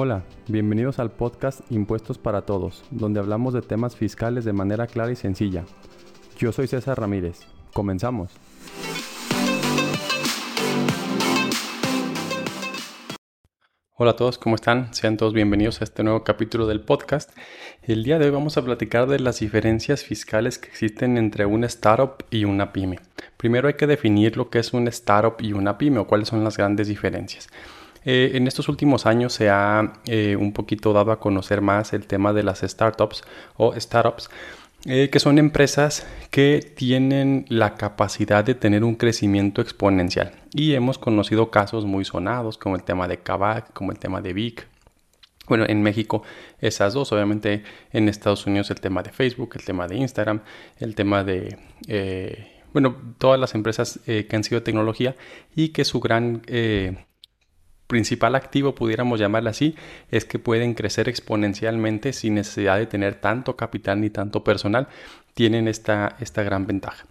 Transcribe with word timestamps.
Hola, 0.00 0.22
bienvenidos 0.46 1.00
al 1.00 1.10
podcast 1.10 1.60
Impuestos 1.72 2.18
para 2.18 2.42
Todos, 2.42 2.84
donde 2.92 3.18
hablamos 3.18 3.52
de 3.52 3.62
temas 3.62 3.96
fiscales 3.96 4.44
de 4.44 4.52
manera 4.52 4.86
clara 4.86 5.10
y 5.10 5.16
sencilla. 5.16 5.64
Yo 6.38 6.52
soy 6.52 6.68
César 6.68 7.00
Ramírez. 7.00 7.40
Comenzamos. 7.72 8.30
Hola 13.96 14.12
a 14.12 14.14
todos, 14.14 14.38
¿cómo 14.38 14.54
están? 14.54 14.94
Sean 14.94 15.16
todos 15.16 15.32
bienvenidos 15.32 15.80
a 15.80 15.84
este 15.84 16.04
nuevo 16.04 16.22
capítulo 16.22 16.68
del 16.68 16.82
podcast. 16.82 17.36
El 17.82 18.04
día 18.04 18.20
de 18.20 18.26
hoy 18.26 18.30
vamos 18.30 18.56
a 18.56 18.64
platicar 18.64 19.08
de 19.08 19.18
las 19.18 19.40
diferencias 19.40 20.04
fiscales 20.04 20.60
que 20.60 20.68
existen 20.68 21.18
entre 21.18 21.44
una 21.44 21.66
startup 21.66 22.24
y 22.30 22.44
una 22.44 22.72
pyme. 22.72 23.00
Primero 23.36 23.66
hay 23.66 23.74
que 23.74 23.88
definir 23.88 24.36
lo 24.36 24.48
que 24.48 24.60
es 24.60 24.72
una 24.72 24.90
startup 24.90 25.38
y 25.40 25.54
una 25.54 25.76
pyme 25.76 25.98
o 25.98 26.06
cuáles 26.06 26.28
son 26.28 26.44
las 26.44 26.56
grandes 26.56 26.86
diferencias. 26.86 27.48
Eh, 28.10 28.38
en 28.38 28.46
estos 28.46 28.70
últimos 28.70 29.04
años 29.04 29.34
se 29.34 29.50
ha 29.50 29.92
eh, 30.06 30.34
un 30.34 30.54
poquito 30.54 30.94
dado 30.94 31.12
a 31.12 31.20
conocer 31.20 31.60
más 31.60 31.92
el 31.92 32.06
tema 32.06 32.32
de 32.32 32.42
las 32.42 32.60
startups 32.60 33.22
o 33.58 33.78
startups, 33.78 34.30
eh, 34.86 35.10
que 35.10 35.20
son 35.20 35.36
empresas 35.36 36.06
que 36.30 36.72
tienen 36.74 37.44
la 37.50 37.74
capacidad 37.74 38.42
de 38.42 38.54
tener 38.54 38.82
un 38.82 38.94
crecimiento 38.94 39.60
exponencial. 39.60 40.32
Y 40.54 40.72
hemos 40.72 40.96
conocido 40.96 41.50
casos 41.50 41.84
muy 41.84 42.06
sonados 42.06 42.56
como 42.56 42.76
el 42.76 42.82
tema 42.82 43.08
de 43.08 43.18
Kavak, 43.18 43.74
como 43.74 43.92
el 43.92 43.98
tema 43.98 44.22
de 44.22 44.32
Vic. 44.32 44.66
Bueno, 45.46 45.66
en 45.68 45.82
México 45.82 46.22
esas 46.62 46.94
dos, 46.94 47.12
obviamente 47.12 47.62
en 47.92 48.08
Estados 48.08 48.46
Unidos 48.46 48.70
el 48.70 48.80
tema 48.80 49.02
de 49.02 49.10
Facebook, 49.10 49.50
el 49.54 49.66
tema 49.66 49.86
de 49.86 49.96
Instagram, 49.96 50.40
el 50.78 50.94
tema 50.94 51.24
de, 51.24 51.58
bueno, 52.72 52.96
todas 53.18 53.38
las 53.38 53.54
empresas 53.54 54.00
que 54.06 54.28
han 54.32 54.44
sido 54.44 54.62
tecnología 54.62 55.14
y 55.54 55.70
que 55.70 55.84
su 55.84 56.00
gran 56.00 56.42
principal 57.88 58.36
activo, 58.36 58.76
pudiéramos 58.76 59.18
llamarlo 59.18 59.50
así, 59.50 59.74
es 60.12 60.24
que 60.24 60.38
pueden 60.38 60.74
crecer 60.74 61.08
exponencialmente 61.08 62.12
sin 62.12 62.34
necesidad 62.34 62.78
de 62.78 62.86
tener 62.86 63.16
tanto 63.16 63.56
capital 63.56 64.00
ni 64.00 64.10
tanto 64.10 64.44
personal. 64.44 64.86
Tienen 65.34 65.66
esta, 65.66 66.16
esta 66.20 66.42
gran 66.44 66.66
ventaja. 66.66 67.06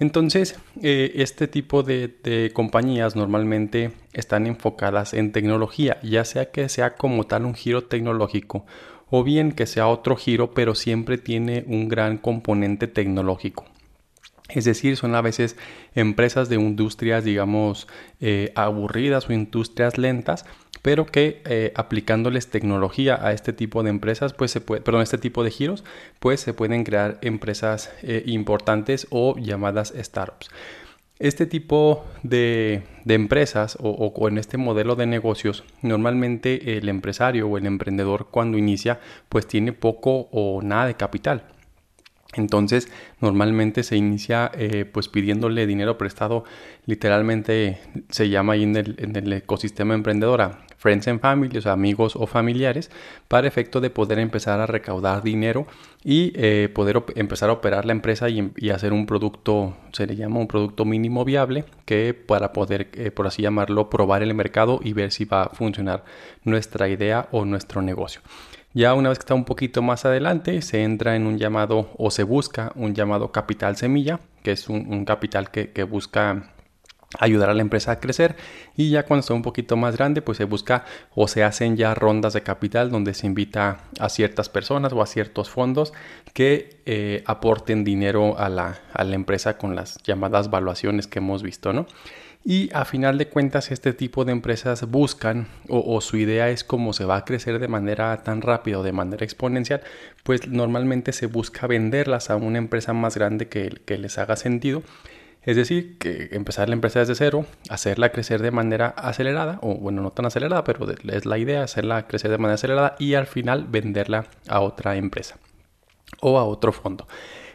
Entonces, 0.00 0.58
eh, 0.82 1.12
este 1.16 1.46
tipo 1.46 1.82
de, 1.82 2.50
compañías 2.54 3.16
normalmente 3.16 3.92
están 4.14 4.46
enfocadas 4.46 5.12
en 5.12 5.30
tecnología, 5.30 5.98
ya 6.02 6.24
sea 6.24 6.50
que 6.50 6.70
sea 6.70 6.94
como 6.94 7.24
tal 7.24 7.44
un 7.44 7.54
giro 7.54 7.84
tecnológico 7.84 8.64
o 9.10 9.24
bien 9.24 9.52
que 9.52 9.66
sea 9.66 9.88
otro 9.88 10.16
giro, 10.16 10.52
pero 10.54 10.74
siempre 10.74 11.18
tiene 11.18 11.64
un 11.66 11.88
gran 11.88 12.16
componente 12.16 12.86
tecnológico. 12.86 13.66
Es 14.54 14.64
decir, 14.64 14.96
son 14.96 15.14
a 15.14 15.20
veces 15.20 15.56
empresas 15.94 16.48
de 16.48 16.56
industrias, 16.56 17.24
digamos, 17.24 17.86
eh, 18.20 18.52
aburridas 18.54 19.28
o 19.28 19.32
industrias 19.32 19.98
lentas, 19.98 20.44
pero 20.82 21.06
que 21.06 21.42
eh, 21.44 21.72
aplicándoles 21.76 22.48
tecnología 22.48 23.18
a 23.24 23.32
este 23.32 23.52
tipo 23.52 23.82
de 23.82 23.90
empresas, 23.90 24.32
pues 24.32 24.50
se 24.50 24.60
puede, 24.60 24.80
perdón, 24.80 25.02
este 25.02 25.18
tipo 25.18 25.44
de 25.44 25.50
giros, 25.50 25.84
pues 26.18 26.40
se 26.40 26.54
pueden 26.54 26.84
crear 26.84 27.18
empresas 27.22 27.92
eh, 28.02 28.22
importantes 28.26 29.06
o 29.10 29.36
llamadas 29.38 29.92
startups. 29.96 30.50
Este 31.18 31.44
tipo 31.44 32.06
de, 32.22 32.82
empresas 33.06 33.76
o, 33.78 33.90
o, 33.90 34.28
en 34.28 34.38
este 34.38 34.56
modelo 34.56 34.96
de 34.96 35.04
negocios, 35.04 35.64
normalmente 35.82 36.78
el 36.78 36.88
empresario 36.88 37.46
o 37.46 37.58
el 37.58 37.66
emprendedor 37.66 38.28
cuando 38.30 38.56
inicia, 38.56 39.00
pues 39.28 39.46
tiene 39.46 39.74
poco 39.74 40.28
o 40.32 40.62
nada 40.62 40.86
de 40.86 40.94
capital. 40.94 41.44
Entonces, 42.34 42.88
normalmente 43.20 43.82
se 43.82 43.96
inicia 43.96 44.50
eh, 44.54 44.84
pues 44.84 45.08
pidiéndole 45.08 45.66
dinero 45.66 45.98
prestado, 45.98 46.44
literalmente 46.86 47.80
se 48.08 48.28
llama 48.28 48.52
ahí 48.52 48.62
en 48.62 48.76
el, 48.76 49.32
ecosistema 49.32 49.94
emprendedora, 49.94 50.60
friends 50.80 51.06
and 51.08 51.20
family, 51.20 51.58
o 51.58 51.60
sea, 51.60 51.72
amigos 51.72 52.16
o 52.16 52.26
familiares, 52.26 52.90
para 53.28 53.46
efecto 53.46 53.82
de 53.82 53.90
poder 53.90 54.18
empezar 54.18 54.60
a 54.60 54.66
recaudar 54.66 55.22
dinero 55.22 55.66
y 56.02 56.32
eh, 56.36 56.70
poder 56.74 57.04
empezar 57.16 57.50
a 57.50 57.52
operar 57.52 57.84
la 57.84 57.92
empresa 57.92 58.30
y, 58.30 58.70
hacer 58.70 58.94
un 58.94 59.04
producto, 59.04 59.76
se 59.92 60.06
le 60.06 60.16
llama 60.16 60.40
un 60.40 60.48
producto 60.48 60.86
mínimo 60.86 61.26
viable, 61.26 61.66
que 61.84 62.14
para 62.14 62.54
poder, 62.54 62.88
eh, 62.94 63.10
por 63.10 63.26
así 63.26 63.42
llamarlo, 63.42 63.90
probar 63.90 64.22
el 64.22 64.32
mercado 64.32 64.80
y 64.82 64.94
ver 64.94 65.12
si 65.12 65.26
va 65.26 65.42
a 65.42 65.48
funcionar 65.50 66.02
nuestra 66.44 66.88
idea 66.88 67.28
o 67.30 67.44
nuestro 67.44 67.82
negocio. 67.82 68.22
Ya 68.72 68.94
una 68.94 69.10
vez 69.10 69.18
que 69.18 69.24
está 69.24 69.34
un 69.34 69.44
poquito 69.44 69.82
más 69.82 70.06
adelante, 70.06 70.62
se 70.62 70.82
entra 70.82 71.14
en 71.14 71.26
un 71.26 71.36
llamado 71.36 71.90
o 71.98 72.10
se 72.10 72.22
busca 72.22 72.72
un 72.74 72.94
llamado 72.94 73.32
capital 73.32 73.76
semilla, 73.76 74.20
que 74.42 74.52
es 74.52 74.70
un, 74.70 75.04
capital 75.04 75.50
que, 75.50 75.82
busca 75.82 76.52
ayudar 77.18 77.50
a 77.50 77.54
la 77.54 77.62
empresa 77.62 77.92
a 77.92 78.00
crecer 78.00 78.36
y 78.76 78.90
ya 78.90 79.04
cuando 79.04 79.20
está 79.20 79.34
un 79.34 79.42
poquito 79.42 79.76
más 79.76 79.96
grande 79.96 80.22
pues 80.22 80.38
se 80.38 80.44
busca 80.44 80.84
o 81.14 81.26
se 81.26 81.42
hacen 81.42 81.76
ya 81.76 81.94
rondas 81.94 82.34
de 82.34 82.42
capital 82.42 82.90
donde 82.90 83.14
se 83.14 83.26
invita 83.26 83.78
a 83.98 84.08
ciertas 84.08 84.48
personas 84.48 84.92
o 84.92 85.02
a 85.02 85.06
ciertos 85.06 85.50
fondos 85.50 85.92
que 86.34 86.80
eh, 86.86 87.24
aporten 87.26 87.82
dinero 87.82 88.38
a 88.38 88.48
la, 88.48 88.78
a 88.92 89.02
la 89.02 89.16
empresa 89.16 89.58
con 89.58 89.74
las 89.74 89.98
llamadas 90.04 90.50
valuaciones 90.50 91.08
que 91.08 91.18
hemos 91.18 91.42
visto, 91.42 91.72
¿no? 91.72 91.86
Y 92.42 92.70
a 92.72 92.86
final 92.86 93.18
de 93.18 93.28
cuentas 93.28 93.70
este 93.70 93.92
tipo 93.92 94.24
de 94.24 94.32
empresas 94.32 94.88
buscan 94.88 95.46
o, 95.68 96.00
su 96.00 96.16
idea 96.16 96.48
es 96.48 96.64
cómo 96.64 96.94
se 96.94 97.04
va 97.04 97.16
a 97.16 97.24
crecer 97.26 97.58
de 97.58 97.68
manera 97.68 98.22
tan 98.22 98.40
rápida 98.40 98.78
o 98.78 98.82
de 98.82 98.92
manera 98.92 99.24
exponencial, 99.24 99.82
pues 100.22 100.48
normalmente 100.48 101.12
se 101.12 101.26
busca 101.26 101.66
venderlas 101.66 102.30
a 102.30 102.36
una 102.36 102.56
empresa 102.56 102.94
más 102.94 103.14
grande 103.14 103.48
que, 103.48 103.68
que 103.84 103.98
les 103.98 104.16
haga 104.16 104.36
sentido. 104.36 104.82
Es 105.42 105.56
decir, 105.56 105.96
que 105.98 106.28
empezar 106.32 106.68
la 106.68 106.74
empresa 106.74 107.00
desde 107.00 107.14
cero, 107.14 107.46
hacerla 107.70 108.12
crecer 108.12 108.42
de 108.42 108.50
manera 108.50 108.88
acelerada, 108.88 109.58
o 109.62 109.74
bueno, 109.74 110.02
no 110.02 110.12
tan 110.12 110.26
acelerada, 110.26 110.64
pero 110.64 110.86
es 110.90 111.24
la 111.24 111.38
idea, 111.38 111.62
hacerla 111.62 112.06
crecer 112.06 112.30
de 112.30 112.38
manera 112.38 112.56
acelerada 112.56 112.94
y 112.98 113.14
al 113.14 113.26
final 113.26 113.66
venderla 113.66 114.26
a 114.48 114.60
otra 114.60 114.96
empresa 114.96 115.38
o 116.20 116.38
a 116.38 116.44
otro 116.44 116.72
fondo. 116.72 117.08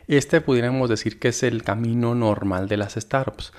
Este 0.08 0.42
pudiéramos 0.42 0.90
decir 0.90 1.20
que 1.20 1.28
es 1.28 1.44
el 1.44 1.64
camino 1.64 2.16
normal 2.16 2.68
de 2.68 2.78
las 2.78 2.94
startups. 2.94 3.54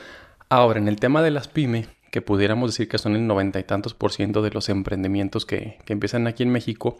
Ahora, 0.48 0.78
en 0.78 0.88
el 0.88 0.98
tema 0.98 1.22
de 1.22 1.30
las 1.30 1.48
pymes, 1.48 1.88
que 2.10 2.22
pudiéramos 2.22 2.70
decir 2.70 2.88
que 2.88 2.98
son 2.98 3.16
el 3.16 3.26
noventa 3.26 3.58
y 3.58 3.64
tantos 3.64 3.94
por 3.94 4.12
ciento 4.12 4.42
de 4.42 4.50
los 4.50 4.68
emprendimientos 4.68 5.44
que, 5.46 5.78
empiezan 5.86 6.26
aquí 6.26 6.42
en 6.42 6.50
México, 6.50 6.96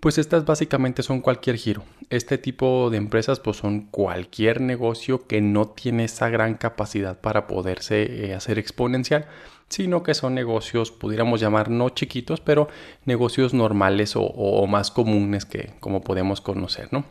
pues 0.00 0.18
estas 0.18 0.44
básicamente 0.44 1.02
son 1.02 1.20
cualquier 1.20 1.56
giro. 1.56 1.84
Este 2.10 2.38
tipo 2.38 2.90
de 2.90 2.96
empresas 2.96 3.40
pues 3.40 3.58
son 3.58 3.82
cualquier 3.82 4.60
negocio 4.60 5.26
que 5.26 5.40
no 5.40 5.68
tiene 5.68 6.04
esa 6.04 6.28
gran 6.28 6.54
capacidad 6.54 7.20
para 7.20 7.46
poderse 7.46 8.26
eh, 8.26 8.34
hacer 8.34 8.58
exponencial, 8.58 9.26
sino 9.68 10.02
que 10.02 10.14
son 10.14 10.34
negocios, 10.34 10.90
pudiéramos 10.90 11.40
llamar 11.40 11.70
no 11.70 11.90
chiquitos, 11.90 12.40
pero 12.40 12.68
negocios 13.04 13.52
normales 13.54 14.12
o, 14.16 14.66
más 14.66 14.90
comunes 14.90 15.44
que 15.44 15.74
como 15.80 16.02
podemos 16.02 16.40
conocer, 16.40 16.88
¿no? 16.92 17.04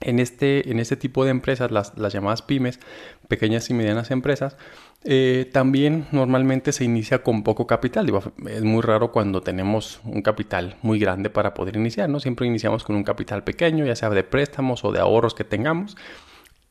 En 0.00 0.18
este, 0.18 0.70
en 0.70 0.78
este 0.78 0.96
tipo 0.96 1.24
de 1.24 1.30
empresas, 1.30 1.70
las, 1.70 1.96
las 1.96 2.12
llamadas 2.12 2.42
pymes, 2.42 2.80
pequeñas 3.28 3.70
y 3.70 3.74
medianas 3.74 4.10
empresas, 4.10 4.56
eh, 5.04 5.48
también 5.52 6.06
normalmente 6.10 6.72
se 6.72 6.84
inicia 6.84 7.22
con 7.22 7.44
poco 7.44 7.66
capital. 7.66 8.10
es 8.48 8.62
muy 8.64 8.82
raro 8.82 9.12
cuando 9.12 9.40
tenemos 9.40 10.00
un 10.04 10.20
capital 10.22 10.76
muy 10.82 10.98
grande 10.98 11.30
para 11.30 11.54
poder 11.54 11.76
iniciar, 11.76 12.08
¿no? 12.08 12.18
Siempre 12.20 12.46
iniciamos 12.46 12.84
con 12.84 12.96
un 12.96 13.04
capital 13.04 13.44
pequeño, 13.44 13.86
ya 13.86 13.94
sea 13.94 14.10
de 14.10 14.24
préstamos 14.24 14.84
o 14.84 14.92
de 14.92 14.98
ahorros 14.98 15.34
que 15.34 15.44
tengamos. 15.44 15.96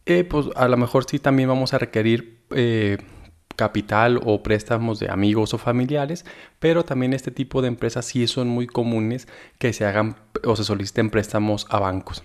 Eh, 0.05 0.23
pues 0.23 0.47
a 0.55 0.67
lo 0.67 0.77
mejor 0.77 1.05
sí 1.09 1.17
también 1.19 1.49
vamos 1.49 1.73
a 1.73 1.79
requerir 1.79 2.41
eh, 2.51 2.97
capital 3.55 4.19
o 4.23 4.43
préstamos 4.43 4.99
de 4.99 5.09
amigos 5.09 5.53
o 5.53 5.57
familiares, 5.57 6.25
pero 6.59 6.83
también 6.83 7.13
este 7.13 7.31
tipo 7.31 7.61
de 7.61 7.69
empresas 7.69 8.05
sí 8.05 8.27
son 8.27 8.49
muy 8.49 8.67
comunes 8.67 9.27
que 9.57 9.73
se 9.73 9.85
hagan 9.85 10.17
o 10.43 10.55
se 10.55 10.63
soliciten 10.63 11.09
préstamos 11.09 11.65
a 11.69 11.79
bancos. 11.79 12.23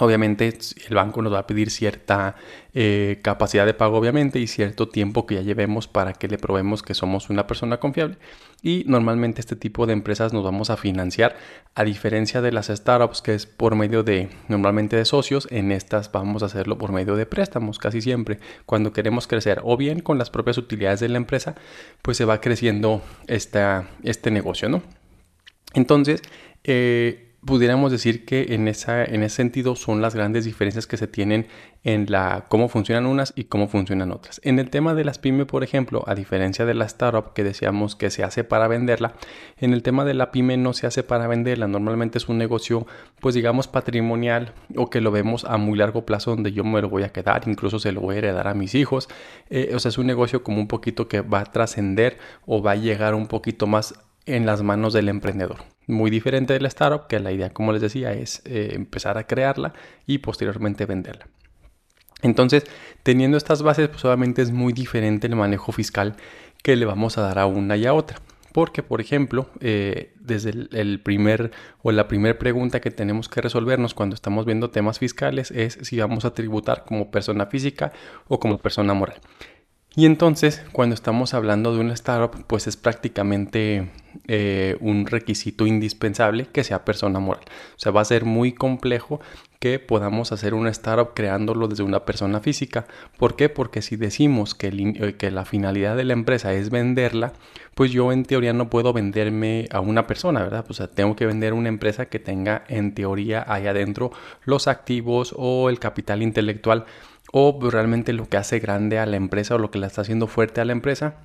Obviamente 0.00 0.56
el 0.88 0.94
banco 0.94 1.22
nos 1.22 1.32
va 1.32 1.40
a 1.40 1.46
pedir 1.48 1.70
cierta 1.70 2.36
eh, 2.72 3.18
capacidad 3.22 3.66
de 3.66 3.74
pago, 3.74 3.98
obviamente, 3.98 4.38
y 4.38 4.46
cierto 4.46 4.88
tiempo 4.88 5.26
que 5.26 5.34
ya 5.34 5.40
llevemos 5.42 5.88
para 5.88 6.12
que 6.12 6.28
le 6.28 6.38
probemos 6.38 6.84
que 6.84 6.94
somos 6.94 7.30
una 7.30 7.48
persona 7.48 7.78
confiable. 7.78 8.16
Y 8.62 8.84
normalmente 8.86 9.40
este 9.40 9.56
tipo 9.56 9.86
de 9.86 9.94
empresas 9.94 10.32
nos 10.32 10.44
vamos 10.44 10.70
a 10.70 10.76
financiar, 10.76 11.36
a 11.74 11.82
diferencia 11.82 12.40
de 12.40 12.52
las 12.52 12.68
startups, 12.68 13.22
que 13.22 13.34
es 13.34 13.46
por 13.46 13.74
medio 13.74 14.04
de, 14.04 14.28
normalmente 14.46 14.94
de 14.94 15.04
socios, 15.04 15.48
en 15.50 15.72
estas 15.72 16.12
vamos 16.12 16.44
a 16.44 16.46
hacerlo 16.46 16.78
por 16.78 16.92
medio 16.92 17.16
de 17.16 17.26
préstamos, 17.26 17.80
casi 17.80 18.00
siempre. 18.00 18.38
Cuando 18.66 18.92
queremos 18.92 19.26
crecer, 19.26 19.60
o 19.64 19.76
bien 19.76 19.98
con 19.98 20.16
las 20.16 20.30
propias 20.30 20.58
utilidades 20.58 21.00
de 21.00 21.08
la 21.08 21.16
empresa, 21.16 21.56
pues 22.02 22.16
se 22.16 22.24
va 22.24 22.40
creciendo 22.40 23.02
esta, 23.26 23.88
este 24.04 24.30
negocio, 24.30 24.68
¿no? 24.68 24.82
Entonces, 25.74 26.22
eh, 26.62 27.27
pudiéramos 27.44 27.92
decir 27.92 28.24
que 28.24 28.54
en, 28.54 28.66
esa, 28.66 29.04
en 29.04 29.22
ese 29.22 29.36
sentido 29.36 29.76
son 29.76 30.02
las 30.02 30.14
grandes 30.14 30.44
diferencias 30.44 30.86
que 30.86 30.96
se 30.96 31.06
tienen 31.06 31.46
en 31.84 32.06
la 32.10 32.46
cómo 32.48 32.68
funcionan 32.68 33.06
unas 33.06 33.32
y 33.36 33.44
cómo 33.44 33.68
funcionan 33.68 34.10
otras. 34.10 34.40
En 34.42 34.58
el 34.58 34.70
tema 34.70 34.94
de 34.94 35.04
las 35.04 35.18
pyme, 35.18 35.46
por 35.46 35.62
ejemplo, 35.62 36.02
a 36.08 36.16
diferencia 36.16 36.66
de 36.66 36.74
la 36.74 36.84
startup 36.86 37.32
que 37.34 37.44
decíamos 37.44 37.94
que 37.94 38.10
se 38.10 38.24
hace 38.24 38.42
para 38.42 38.66
venderla, 38.66 39.14
en 39.58 39.72
el 39.72 39.82
tema 39.82 40.04
de 40.04 40.14
la 40.14 40.32
pyme 40.32 40.56
no 40.56 40.72
se 40.72 40.88
hace 40.88 41.04
para 41.04 41.28
venderla, 41.28 41.68
normalmente 41.68 42.18
es 42.18 42.28
un 42.28 42.38
negocio 42.38 42.86
pues 43.20 43.34
digamos 43.34 43.68
patrimonial 43.68 44.52
o 44.76 44.90
que 44.90 45.00
lo 45.00 45.12
vemos 45.12 45.44
a 45.44 45.56
muy 45.56 45.78
largo 45.78 46.04
plazo 46.04 46.32
donde 46.32 46.52
yo 46.52 46.64
me 46.64 46.82
lo 46.82 46.88
voy 46.88 47.04
a 47.04 47.12
quedar, 47.12 47.42
incluso 47.46 47.78
se 47.78 47.92
lo 47.92 48.00
voy 48.00 48.16
a 48.16 48.18
heredar 48.18 48.48
a 48.48 48.54
mis 48.54 48.74
hijos, 48.74 49.08
eh, 49.48 49.70
o 49.74 49.78
sea 49.78 49.90
es 49.90 49.98
un 49.98 50.06
negocio 50.06 50.42
como 50.42 50.58
un 50.58 50.68
poquito 50.68 51.06
que 51.06 51.20
va 51.20 51.40
a 51.40 51.44
trascender 51.44 52.18
o 52.46 52.62
va 52.62 52.72
a 52.72 52.76
llegar 52.76 53.14
un 53.14 53.28
poquito 53.28 53.66
más 53.68 53.94
en 54.28 54.46
las 54.46 54.62
manos 54.62 54.92
del 54.92 55.08
emprendedor. 55.08 55.58
muy 55.86 56.10
diferente 56.10 56.52
de 56.52 56.60
la 56.60 56.68
startup, 56.68 57.06
que 57.06 57.18
la 57.18 57.32
idea, 57.32 57.50
como 57.50 57.72
les 57.72 57.80
decía, 57.80 58.12
es 58.12 58.42
eh, 58.44 58.72
empezar 58.74 59.16
a 59.16 59.26
crearla 59.26 59.72
y 60.06 60.18
posteriormente 60.18 60.84
venderla. 60.84 61.28
Entonces, 62.20 62.64
teniendo 63.02 63.36
estas 63.36 63.62
bases, 63.62 63.88
pues 63.88 64.04
obviamente 64.04 64.42
es 64.42 64.50
muy 64.50 64.72
diferente 64.72 65.28
el 65.28 65.36
manejo 65.36 65.72
fiscal 65.72 66.16
que 66.62 66.76
le 66.76 66.84
vamos 66.84 67.16
a 67.16 67.22
dar 67.22 67.38
a 67.38 67.46
una 67.46 67.76
y 67.76 67.86
a 67.86 67.94
otra. 67.94 68.18
Porque, 68.52 68.82
por 68.82 69.00
ejemplo, 69.00 69.48
eh, 69.60 70.14
desde 70.18 70.50
el, 70.50 71.00
primer 71.00 71.52
o 71.82 71.92
la 71.92 72.08
primera 72.08 72.38
pregunta 72.38 72.80
que 72.80 72.90
tenemos 72.90 73.28
que 73.28 73.40
resolvernos 73.40 73.94
cuando 73.94 74.14
estamos 74.14 74.46
viendo 74.46 74.70
temas 74.70 74.98
fiscales 74.98 75.50
es 75.50 75.78
si 75.82 75.98
vamos 75.98 76.24
a 76.24 76.34
tributar 76.34 76.84
como 76.84 77.10
persona 77.10 77.46
física 77.46 77.92
o 78.26 78.40
como 78.40 78.58
persona 78.58 78.94
moral. 78.94 79.20
Y 79.98 80.06
entonces, 80.06 80.62
cuando 80.70 80.94
estamos 80.94 81.34
hablando 81.34 81.74
de 81.74 81.80
una 81.80 81.92
startup, 81.94 82.44
pues 82.46 82.68
es 82.68 82.76
prácticamente 82.76 83.90
eh, 84.28 84.76
un 84.80 85.06
requisito 85.06 85.66
indispensable 85.66 86.46
que 86.46 86.62
sea 86.62 86.84
persona 86.84 87.18
moral. 87.18 87.42
O 87.74 87.78
sea, 87.80 87.90
va 87.90 88.02
a 88.02 88.04
ser 88.04 88.24
muy 88.24 88.52
complejo 88.52 89.20
que 89.58 89.80
podamos 89.80 90.30
hacer 90.30 90.54
una 90.54 90.70
startup 90.70 91.14
creándolo 91.14 91.66
desde 91.66 91.82
una 91.82 92.04
persona 92.04 92.38
física. 92.38 92.86
¿Por 93.16 93.34
qué? 93.34 93.48
Porque 93.48 93.82
si 93.82 93.96
decimos 93.96 94.54
que, 94.54 94.68
eh, 94.68 95.16
que 95.16 95.32
la 95.32 95.44
finalidad 95.44 95.96
de 95.96 96.04
la 96.04 96.12
empresa 96.12 96.52
es 96.52 96.70
venderla, 96.70 97.32
pues 97.74 97.90
yo 97.90 98.12
en 98.12 98.24
teoría 98.24 98.52
no 98.52 98.70
puedo 98.70 98.92
venderme 98.92 99.66
a 99.72 99.80
una 99.80 100.06
persona, 100.06 100.44
¿verdad? 100.44 100.64
O 100.68 100.74
sea, 100.74 100.86
tengo 100.86 101.16
que 101.16 101.26
vender 101.26 101.54
una 101.54 101.70
empresa 101.70 102.06
que 102.06 102.20
tenga 102.20 102.62
en 102.68 102.94
teoría 102.94 103.44
ahí 103.48 103.66
adentro 103.66 104.12
los 104.44 104.68
activos 104.68 105.34
o 105.36 105.68
el 105.68 105.80
capital 105.80 106.22
intelectual 106.22 106.86
o 107.32 107.58
realmente 107.70 108.12
lo 108.12 108.28
que 108.28 108.36
hace 108.36 108.58
grande 108.58 108.98
a 108.98 109.06
la 109.06 109.16
empresa 109.16 109.54
o 109.54 109.58
lo 109.58 109.70
que 109.70 109.78
la 109.78 109.86
está 109.86 110.02
haciendo 110.02 110.26
fuerte 110.26 110.60
a 110.60 110.64
la 110.64 110.72
empresa 110.72 111.16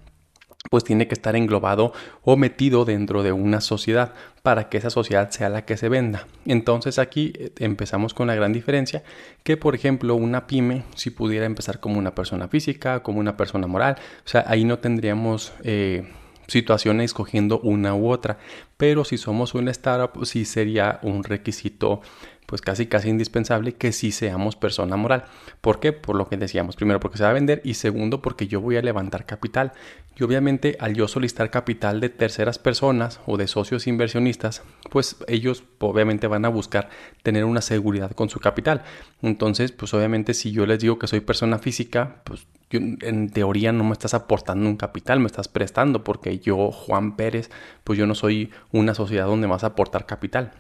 pues 0.70 0.84
tiene 0.84 1.08
que 1.08 1.14
estar 1.14 1.36
englobado 1.36 1.94
o 2.24 2.38
metido 2.38 2.86
dentro 2.86 3.24
de 3.24 3.32
una 3.32 3.62
sociedad 3.62 4.14
para 4.42 4.70
que 4.70 4.78
esa 4.78 4.90
sociedad 4.90 5.30
sea 5.30 5.50
la 5.50 5.66
que 5.66 5.78
se 5.78 5.90
venda. 5.90 6.28
Entonces 6.46 7.00
aquí 7.00 7.34
eh, 7.36 7.52
empezamos 7.60 8.14
con 8.14 8.28
la 8.28 8.36
gran 8.36 8.54
diferencia 8.54 9.04
que 9.44 9.58
por 9.58 9.76
ejemplo 9.76 10.16
una 10.16 10.48
pyme 10.48 10.84
si 10.96 11.10
pudiera 11.10 11.46
empezar 11.46 11.80
como 11.80 12.00
una 12.00 12.16
persona 12.16 12.48
física, 12.48 13.04
como 13.04 13.20
una 13.20 13.38
persona 13.38 13.68
moral, 13.68 13.98
o 14.26 14.30
sea, 14.30 14.46
ahí 14.48 14.64
no 14.64 14.80
tendríamos... 14.80 15.54
Eh, 15.64 16.08
situaciones 16.46 17.06
escogiendo 17.06 17.62
una 17.62 17.96
u 17.96 18.10
otra. 18.10 18.38
Pero 18.76 19.06
si 19.06 19.18
somos 19.18 19.56
una 19.56 19.72
startup, 19.72 20.26
sí 20.26 20.44
sería 20.44 21.00
un 21.02 21.24
requisito 21.24 22.02
pues 22.46 22.62
casi 22.62 22.88
casi 22.88 23.10
indispensable 23.10 23.74
que 23.74 23.92
sí 23.92 24.12
seamos 24.12 24.56
persona 24.56 24.96
moral. 24.98 25.26
¿Por 25.62 25.80
qué? 25.80 25.94
Por 25.94 26.16
lo 26.16 26.28
que 26.28 26.38
decíamos. 26.38 26.76
Primero 26.76 27.00
porque 27.00 27.18
se 27.18 27.24
va 27.24 27.30
a 27.30 27.34
vender 27.34 27.62
y 27.64 27.76
segundo 27.76 28.22
porque 28.22 28.48
yo 28.48 28.62
voy 28.62 28.78
a 28.78 28.82
levantar 28.82 29.26
capital. 29.26 29.74
Y 30.16 30.24
obviamente 30.24 30.78
al 30.80 30.94
yo 30.94 31.08
solicitar 31.08 31.50
capital 31.50 32.00
de 32.00 32.10
terceras 32.10 32.60
personas 32.60 33.20
o 33.26 33.38
de 33.38 33.48
socios 33.48 33.88
inversionistas, 33.88 34.62
pues 34.92 35.18
ellos 35.28 35.64
obviamente 35.80 36.28
van 36.28 36.46
a 36.46 36.50
buscar 36.50 36.90
tener 37.24 37.46
una 37.46 37.62
seguridad 37.62 38.12
con 38.12 38.30
su 38.30 38.40
capital. 38.40 38.84
Entonces, 39.22 39.72
pues 39.72 39.94
obviamente 39.94 40.34
si 40.34 40.52
yo 40.52 40.66
les 40.66 40.80
digo 40.80 41.00
que 41.00 41.08
soy 41.08 41.22
persona 41.22 41.58
física, 41.58 42.22
pues 42.26 42.46
en 42.70 43.30
teoría 43.30 43.72
no 43.72 43.84
me 43.84 43.94
estás 43.94 44.14
aportando 44.14 44.68
un 44.68 44.78
capital, 44.78 45.20
me 45.20 45.28
estás 45.28 45.48
prestando 45.48 46.04
porque 46.04 46.40
yo, 46.40 46.72
Juan 46.72 47.16
Pérez, 47.16 47.50
pues 47.84 48.00
yo 48.00 48.08
no 48.08 48.16
soy 48.16 48.52
una 48.72 48.96
sociedad 48.96 49.26
donde 49.26 49.48
vas 49.48 49.64
a 49.64 49.68
aportar 49.68 50.06
capital. 50.06 50.54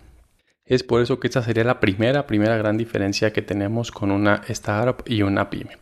Es 0.65 0.81
por 0.81 1.01
eso 1.01 1.19
que 1.19 1.27
esta 1.27 1.41
sería 1.41 1.65
la 1.65 1.81
primera, 1.81 2.25
primera 2.25 2.55
gran 2.55 2.77
diferencia 2.77 3.33
que 3.33 3.41
tenemos 3.41 3.91
con 3.91 4.11
una 4.11 4.43
startup 4.47 5.03
y 5.05 5.21
una 5.21 5.49
pyme. 5.49 5.77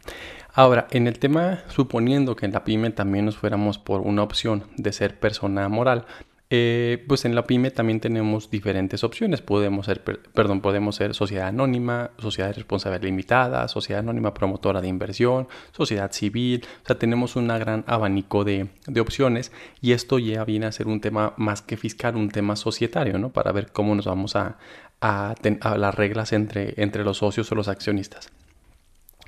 Ahora, 0.54 0.88
en 0.90 1.06
el 1.06 1.20
tema, 1.20 1.60
suponiendo 1.68 2.36
que 2.36 2.48
en 2.48 2.52
la 2.52 2.64
pyme 2.64 2.90
también 2.90 3.26
nos 3.26 3.38
fuéramos 3.38 3.78
por 3.78 4.02
una 4.02 4.24
opción 4.24 4.64
de 4.78 4.92
ser 4.92 5.20
persona 5.20 5.70
moral, 5.70 6.06
eh, 6.54 7.02
pues 7.08 7.24
en 7.24 7.34
la 7.34 7.46
pyme 7.46 7.72
también 7.72 8.02
tenemos 8.02 8.52
diferentes 8.52 9.06
opciones. 9.06 9.42
Podemos 9.42 9.86
ser, 9.86 10.04
perdón, 10.04 10.60
podemos 10.60 10.98
ser 10.98 11.16
sociedad 11.16 11.48
anónima, 11.48 12.12
sociedad 12.18 12.50
de 12.50 12.56
responsabilidad 12.56 13.06
limitada, 13.06 13.66
sociedad 13.70 14.02
anónima 14.02 14.34
promotora 14.34 14.82
de 14.82 14.90
inversión, 14.90 15.48
sociedad 15.72 16.12
civil. 16.12 16.66
O 16.84 16.88
sea, 16.88 17.00
tenemos 17.00 17.38
un 17.38 17.48
gran 17.48 17.86
abanico 17.88 18.44
de, 18.44 18.68
opciones 19.00 19.54
y 19.80 19.94
esto 19.94 20.20
ya 20.20 20.44
viene 20.44 20.66
a 20.66 20.74
ser 20.74 20.88
un 20.88 21.00
tema 21.00 21.34
más 21.38 21.62
que 21.62 21.78
fiscal, 21.78 22.18
un 22.18 22.30
tema 22.30 22.58
societario, 22.58 23.18
¿no? 23.18 23.30
Para 23.30 23.54
ver 23.54 23.72
cómo 23.72 23.96
nos 23.96 24.06
vamos 24.06 24.36
a, 24.36 24.58
a, 25.00 25.34
a 25.62 25.78
las 25.78 25.96
reglas 25.96 26.34
entre, 26.34 26.74
entre 26.76 27.06
los 27.06 27.20
socios 27.20 27.50
o 27.54 27.56
los 27.56 27.70
accionistas. 27.70 28.30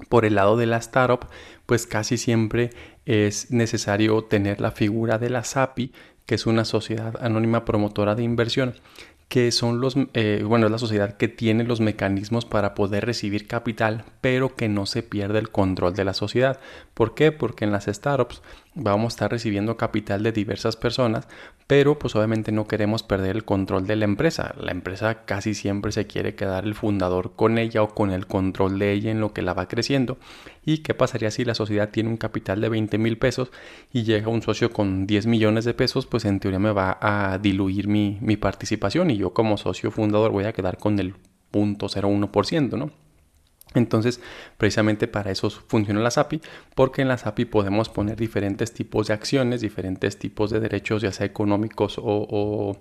Por 0.09 0.25
el 0.25 0.35
lado 0.35 0.57
de 0.57 0.65
la 0.65 0.77
startup, 0.77 1.27
pues 1.65 1.87
casi 1.87 2.17
siempre 2.17 2.71
es 3.05 3.51
necesario 3.51 4.23
tener 4.25 4.59
la 4.59 4.71
figura 4.71 5.17
de 5.17 5.29
la 5.29 5.45
SAPI 5.45 5.93
que 6.25 6.35
es 6.35 6.45
una 6.45 6.65
sociedad 6.65 7.15
anónima 7.21 7.65
promotora 7.65 8.15
de 8.15 8.23
inversión, 8.23 8.75
que 9.27 9.51
son 9.51 9.81
los, 9.81 9.95
eh, 10.13 10.43
bueno, 10.45 10.67
es 10.67 10.71
la 10.71 10.77
sociedad 10.77 11.17
que 11.17 11.27
tiene 11.27 11.63
los 11.63 11.79
mecanismos 11.79 12.45
para 12.45 12.75
poder 12.75 13.05
recibir 13.05 13.47
capital, 13.47 14.05
pero 14.21 14.55
que 14.55 14.69
no 14.69 14.85
se 14.85 15.01
pierde 15.01 15.39
el 15.39 15.49
control 15.49 15.95
de 15.95 16.05
la 16.05 16.13
sociedad. 16.13 16.59
¿Por 16.93 17.15
qué? 17.15 17.31
Porque 17.31 17.65
en 17.65 17.71
las 17.71 17.85
startups 17.85 18.41
vamos 18.75 19.13
a 19.13 19.15
estar 19.15 19.31
recibiendo 19.31 19.77
capital 19.77 20.23
de 20.23 20.31
diversas 20.31 20.75
personas, 20.75 21.27
pero 21.67 21.99
pues 21.99 22.15
obviamente 22.15 22.51
no 22.51 22.67
queremos 22.67 23.03
perder 23.03 23.35
el 23.35 23.45
control 23.45 23.87
de 23.87 23.95
la 23.95 24.05
empresa. 24.05 24.55
La 24.59 24.71
empresa 24.71 25.25
casi 25.25 25.53
siempre 25.53 25.91
se 25.91 26.07
quiere 26.07 26.35
quedar 26.35 26.65
el 26.65 26.75
fundador 26.75 27.35
con 27.35 27.57
ella 27.57 27.83
o 27.83 27.89
con 27.89 28.11
el 28.11 28.27
control 28.27 28.79
de 28.79 28.91
ella 28.91 29.11
en 29.11 29.19
lo 29.19 29.33
que 29.33 29.41
la 29.41 29.53
va 29.53 29.67
creciendo. 29.67 30.17
¿Y 30.65 30.79
qué 30.79 30.93
pasaría 30.93 31.31
si 31.31 31.45
la 31.45 31.55
sociedad 31.55 31.89
tiene 31.89 32.09
un 32.09 32.17
capital 32.17 32.61
de 32.61 32.69
20 32.69 32.97
mil 32.97 33.17
pesos 33.17 33.51
y 33.91 34.03
llega 34.03 34.27
un 34.29 34.41
socio 34.41 34.71
con 34.71 35.07
10 35.07 35.27
millones 35.27 35.65
de 35.65 35.73
pesos? 35.73 36.05
Pues 36.05 36.25
en 36.25 36.39
teoría 36.39 36.59
me 36.59 36.71
va 36.71 36.97
a 37.01 37.37
diluir 37.37 37.87
mi, 37.87 38.17
mi 38.21 38.37
participación 38.37 39.11
y 39.11 39.17
yo 39.17 39.33
como 39.33 39.57
socio 39.57 39.91
fundador 39.91 40.31
voy 40.31 40.45
a 40.45 40.53
quedar 40.53 40.77
con 40.77 40.99
el 40.99 41.13
0.01%, 41.51 42.77
¿no? 42.77 43.02
Entonces, 43.75 44.19
precisamente 44.57 45.07
para 45.07 45.31
eso 45.31 45.49
funciona 45.49 45.99
la 45.99 46.11
SAPI, 46.11 46.41
porque 46.75 47.01
en 47.01 47.07
la 47.07 47.17
SAPI 47.17 47.45
podemos 47.45 47.89
poner 47.89 48.17
diferentes 48.17 48.73
tipos 48.73 49.07
de 49.07 49.13
acciones, 49.13 49.61
diferentes 49.61 50.17
tipos 50.17 50.51
de 50.51 50.59
derechos, 50.59 51.01
ya 51.01 51.11
sea 51.11 51.25
económicos 51.25 51.99
o, 52.01 52.77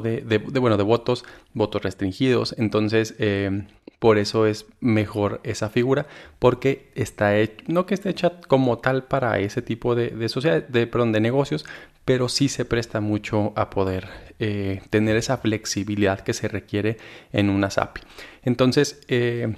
de, 0.00 0.38
bueno, 0.60 0.76
de 0.76 0.84
votos, 0.84 1.24
votos 1.52 1.82
restringidos. 1.82 2.54
Entonces, 2.58 3.14
eh, 3.18 3.64
por 3.98 4.18
eso 4.18 4.46
es 4.46 4.66
mejor 4.80 5.40
esa 5.44 5.68
figura, 5.68 6.06
porque 6.38 6.90
está 6.94 7.36
hecha, 7.38 7.62
no 7.68 7.86
que 7.86 7.94
esté 7.94 8.10
hecha 8.10 8.40
como 8.48 8.78
tal 8.78 9.04
para 9.04 9.38
ese 9.38 9.62
tipo 9.62 9.94
de, 9.94 10.10
de, 10.10 10.64
de, 10.68 10.86
perdón, 10.86 11.12
de 11.12 11.20
negocios, 11.20 11.64
pero 12.04 12.28
sí 12.28 12.48
se 12.48 12.64
presta 12.64 13.00
mucho 13.00 13.52
a 13.54 13.70
poder 13.70 14.08
eh, 14.40 14.82
tener 14.90 15.16
esa 15.16 15.36
flexibilidad 15.36 16.20
que 16.20 16.32
se 16.32 16.48
requiere 16.48 16.96
en 17.32 17.48
una 17.48 17.70
SAPI. 17.70 18.00
Entonces, 18.42 19.00
eh, 19.06 19.54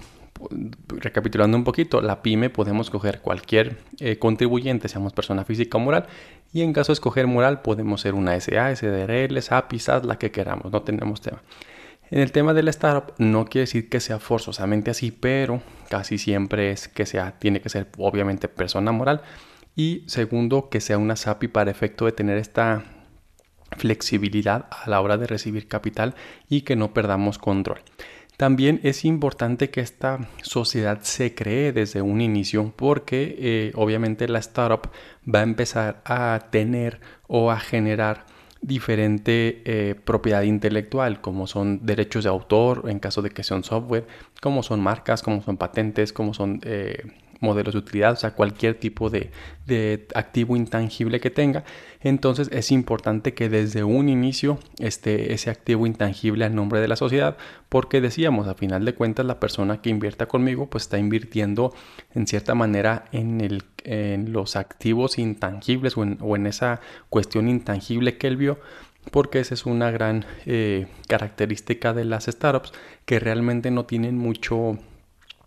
recapitulando 0.88 1.56
un 1.56 1.64
poquito, 1.64 2.00
la 2.00 2.22
pyme 2.22 2.50
podemos 2.50 2.90
coger 2.90 3.20
cualquier 3.20 3.78
eh, 4.00 4.18
contribuyente, 4.18 4.88
seamos 4.88 5.12
persona 5.12 5.44
física 5.44 5.78
o 5.78 5.80
moral, 5.80 6.06
y 6.52 6.62
en 6.62 6.72
caso 6.72 6.92
de 6.92 6.94
escoger 6.94 7.26
moral 7.26 7.62
podemos 7.62 8.00
ser 8.00 8.14
una 8.14 8.38
SA, 8.40 8.74
SDRL, 8.74 9.40
SAP, 9.40 9.74
SAS, 9.78 10.04
la 10.04 10.18
que 10.18 10.30
queramos, 10.30 10.72
no 10.72 10.82
tenemos 10.82 11.20
tema. 11.20 11.42
En 12.10 12.20
el 12.20 12.32
tema 12.32 12.54
de 12.54 12.62
la 12.62 12.70
startup 12.70 13.14
no 13.18 13.46
quiere 13.46 13.62
decir 13.62 13.88
que 13.88 13.98
sea 13.98 14.18
forzosamente 14.18 14.90
así, 14.90 15.10
pero 15.10 15.62
casi 15.88 16.18
siempre 16.18 16.70
es 16.70 16.86
que 16.88 17.06
sea, 17.06 17.38
tiene 17.38 17.60
que 17.60 17.68
ser 17.68 17.88
obviamente 17.98 18.48
persona 18.48 18.92
moral 18.92 19.22
y 19.74 20.04
segundo 20.06 20.68
que 20.68 20.80
sea 20.80 20.98
una 20.98 21.16
SAPI 21.16 21.48
para 21.48 21.70
efecto 21.70 22.04
de 22.04 22.12
tener 22.12 22.38
esta 22.38 22.84
flexibilidad 23.76 24.66
a 24.70 24.88
la 24.88 25.00
hora 25.00 25.16
de 25.16 25.26
recibir 25.26 25.66
capital 25.66 26.14
y 26.48 26.62
que 26.62 26.76
no 26.76 26.94
perdamos 26.94 27.38
control. 27.38 27.80
También 28.36 28.80
es 28.82 29.04
importante 29.04 29.70
que 29.70 29.80
esta 29.80 30.28
sociedad 30.42 31.00
se 31.02 31.34
cree 31.34 31.72
desde 31.72 32.02
un 32.02 32.20
inicio 32.20 32.72
porque 32.76 33.36
eh, 33.38 33.72
obviamente 33.76 34.26
la 34.26 34.40
startup 34.40 34.90
va 35.32 35.40
a 35.40 35.44
empezar 35.44 36.02
a 36.04 36.48
tener 36.50 37.00
o 37.28 37.52
a 37.52 37.60
generar 37.60 38.26
diferente 38.60 39.62
eh, 39.66 39.94
propiedad 39.94 40.42
intelectual, 40.42 41.20
como 41.20 41.46
son 41.46 41.84
derechos 41.84 42.24
de 42.24 42.30
autor 42.30 42.86
en 42.88 42.98
caso 42.98 43.22
de 43.22 43.30
que 43.30 43.44
sea 43.44 43.56
un 43.56 43.64
software, 43.64 44.06
como 44.40 44.62
son 44.62 44.80
marcas, 44.80 45.22
como 45.22 45.42
son 45.42 45.56
patentes, 45.56 46.12
como 46.12 46.34
son 46.34 46.60
eh, 46.64 47.04
modelos 47.44 47.74
de 47.74 47.78
utilidad, 47.78 48.14
o 48.14 48.16
sea, 48.16 48.32
cualquier 48.32 48.74
tipo 48.74 49.10
de, 49.10 49.30
activo 50.14 50.56
intangible 50.56 51.20
que 51.20 51.30
tenga. 51.30 51.64
Entonces 52.00 52.48
es 52.52 52.72
importante 52.72 53.34
que 53.34 53.48
desde 53.48 53.84
un 53.84 54.08
inicio 54.08 54.58
esté 54.78 55.32
ese 55.32 55.50
activo 55.50 55.86
intangible 55.86 56.44
a 56.44 56.48
nombre 56.48 56.80
de 56.80 56.88
la 56.88 56.96
sociedad, 56.96 57.36
porque 57.68 58.00
decíamos, 58.00 58.48
a 58.48 58.54
final 58.54 58.84
de 58.84 58.94
cuentas, 58.94 59.24
la 59.24 59.40
persona 59.40 59.80
que 59.80 59.90
invierta 59.90 60.26
conmigo, 60.26 60.68
pues 60.68 60.84
está 60.84 60.98
invirtiendo 60.98 61.72
en 62.14 62.26
cierta 62.26 62.54
manera 62.54 63.04
en, 63.12 63.40
el, 63.40 63.62
en 63.84 64.32
los 64.32 64.56
activos 64.56 65.18
intangibles 65.18 65.96
o 65.96 66.36
en, 66.36 66.46
esa 66.46 66.80
cuestión 67.08 67.48
intangible 67.48 68.18
que 68.18 68.26
él 68.26 68.36
vio 68.36 68.58
porque 69.10 69.38
esa 69.38 69.52
es 69.52 69.66
una 69.66 69.90
gran 69.90 70.24
eh, 70.46 70.86
característica 71.08 71.92
de 71.92 72.06
las 72.06 72.24
startups 72.24 72.72
que 73.04 73.20
realmente 73.20 73.70
no 73.70 73.84
tienen 73.84 74.16
mucho 74.16 74.78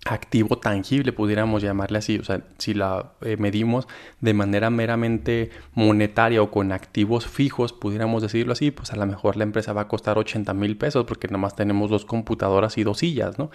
activo 0.08 0.58
tangible, 0.58 1.12
pudiéramos 1.12 1.62
llamarle 1.62 2.00
así. 2.00 2.18
O 2.18 2.24
sea, 2.24 2.42
si 2.58 2.74
la 2.74 3.14
eh, 3.22 3.38
medimos 3.38 3.88
de 4.22 4.34
manera 4.34 4.70
meramente 4.70 5.50
monetaria 5.74 6.42
o 6.42 6.52
con 6.52 6.72
activos 6.72 7.28
fijos, 7.28 7.74
pudiéramos 7.74 8.22
decirlo 8.22 8.54
así, 8.54 8.72
pues 8.72 8.92
a 8.92 8.96
lo 8.96 9.06
mejor 9.06 9.38
la 9.38 9.44
empresa 9.44 9.74
va 9.74 9.82
a 9.82 9.88
costar 9.88 10.18
80 10.18 10.54
mil 10.54 10.78
pesos 10.78 11.06
porque 11.06 11.28
nomás 11.28 11.56
tenemos 11.56 11.90
dos 11.90 12.06
computadoras 12.06 12.78
y 12.78 12.84
dos 12.84 13.00
sillas, 13.00 13.38
¿no? 13.38 13.52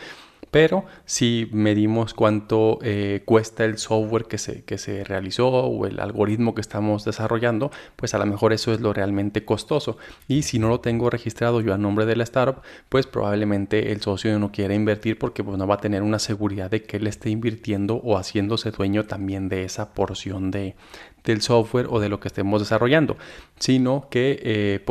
Pero 0.52 0.85
si 1.06 1.49
medimos 1.50 2.12
cuánto 2.12 2.78
eh, 2.82 3.23
cuesta 3.25 3.64
el 3.64 3.78
software 3.78 4.26
que 4.26 4.37
se, 4.37 4.64
que 4.64 4.76
se 4.76 5.02
realizó 5.02 5.49
o 5.49 5.87
el 5.87 5.99
algoritmo 5.99 6.54
que 6.54 6.61
estamos 6.61 7.06
desarrollando, 7.06 7.71
pues 7.97 8.12
a 8.12 8.18
lo 8.18 8.26
mejor 8.26 8.52
eso 8.52 8.71
es 8.71 8.80
lo 8.82 8.92
realmente 8.92 9.47
costoso. 9.47 9.97
Y 10.28 10.42
si 10.42 10.59
no 10.59 10.68
lo 10.68 10.80
tengo 10.80 11.09
registrado 11.09 11.62
yo 11.62 11.73
a 11.73 11.78
nombre 11.78 12.04
de 12.04 12.16
la 12.16 12.25
startup, 12.25 12.61
pues 12.90 13.06
probablemente 13.06 13.92
el 13.92 14.02
socio 14.02 14.38
no 14.38 14.52
quiera 14.52 14.75
invertir 14.75 15.18
porque 15.18 15.42
pues, 15.42 15.56
no 15.56 15.66
va 15.66 15.76
a 15.76 15.80
tener 15.80 16.02
una 16.02 16.18
seguridad 16.18 16.41
de 16.42 16.82
que 16.82 16.96
él 16.96 17.06
esté 17.06 17.30
invirtiendo 17.30 17.96
o 18.02 18.18
haciéndose 18.18 18.72
dueño 18.72 19.04
también 19.04 19.49
de 19.49 19.62
esa 19.62 19.94
porción 19.94 20.50
de, 20.50 20.75
del 21.25 21.40
software 21.40 21.87
o 21.88 22.00
de 22.00 22.08
lo 22.08 22.18
que 22.18 22.28
estemos 22.28 22.61
desarrollando, 22.61 23.16
sino 23.58 24.08
que 24.11 24.40
eh, 24.42 24.84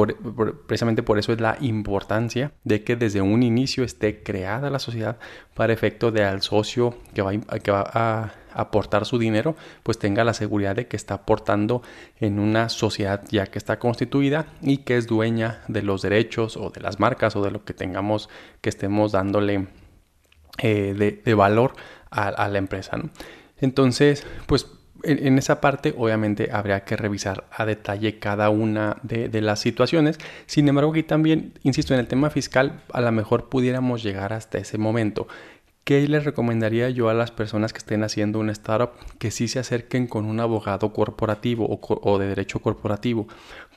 precisamente 0.65 1.03
por 1.03 1.19
eso 1.19 1.33
es 1.33 1.41
la 1.41 1.57
importancia 1.59 2.53
de 2.63 2.83
que 2.83 2.95
desde 2.95 3.21
un 3.21 3.43
inicio 3.43 3.83
esté 3.83 4.23
creada 4.23 4.69
la 4.69 4.79
sociedad 4.79 5.17
para 5.53 5.73
efecto 5.73 6.11
de 6.11 6.23
al 6.23 6.41
socio 6.41 6.95
que 7.13 7.21
va, 7.21 7.33
que 7.37 7.71
va 7.71 7.89
a 7.93 8.33
aportar 8.53 9.05
su 9.05 9.17
dinero, 9.17 9.55
pues 9.83 9.99
tenga 9.99 10.23
la 10.23 10.33
seguridad 10.33 10.75
de 10.75 10.87
que 10.87 10.95
está 10.95 11.15
aportando 11.15 11.81
en 12.19 12.39
una 12.39 12.69
sociedad 12.69 13.23
ya 13.29 13.47
que 13.47 13.57
está 13.57 13.77
constituida 13.77 14.45
y 14.61 14.77
que 14.77 14.97
es 14.97 15.07
dueña 15.07 15.61
de 15.67 15.81
los 15.81 16.01
derechos 16.01 16.55
o 16.55 16.69
de 16.69 16.81
las 16.81 16.99
marcas 16.99 17.35
o 17.35 17.43
de 17.43 17.51
lo 17.51 17.65
que 17.65 17.73
tengamos 17.73 18.29
que 18.61 18.69
estemos 18.69 19.11
dándole 19.11 19.67
eh, 20.57 21.21
de, 21.23 21.33
valor 21.33 21.73
a, 22.09 22.47
la 22.47 22.57
empresa. 22.57 22.97
Entonces, 23.59 24.25
pues 24.47 24.67
en, 25.03 25.37
esa 25.37 25.61
parte 25.61 25.93
obviamente 25.97 26.49
habría 26.51 26.83
que 26.83 26.95
revisar 26.97 27.45
a 27.51 27.65
detalle 27.65 28.19
cada 28.19 28.49
una 28.49 28.97
de, 29.03 29.29
de, 29.29 29.41
las 29.41 29.59
situaciones. 29.59 30.17
Sin 30.45 30.67
embargo, 30.67 30.91
aquí 30.91 31.03
también, 31.03 31.53
insisto, 31.63 31.93
en 31.93 31.99
el 31.99 32.07
tema 32.07 32.29
fiscal, 32.29 32.81
a 32.91 33.01
lo 33.01 33.11
mejor 33.11 33.49
pudiéramos 33.49 34.03
llegar 34.03 34.33
hasta 34.33 34.57
ese 34.57 34.77
momento. 34.77 35.27
¿Qué 35.83 36.07
les 36.07 36.25
recomendaría 36.25 36.91
yo 36.91 37.09
a 37.09 37.15
las 37.15 37.31
personas 37.31 37.73
que 37.73 37.79
estén 37.79 38.03
haciendo 38.03 38.37
una 38.39 38.51
startup? 38.51 38.91
Que 39.17 39.31
sí 39.31 39.47
se 39.47 39.57
acerquen 39.57 40.05
con 40.05 40.25
un 40.25 40.39
abogado 40.39 40.93
corporativo 40.93 41.65
o, 41.67 42.19
de 42.19 42.27
derecho 42.27 42.59
corporativo, 42.59 43.27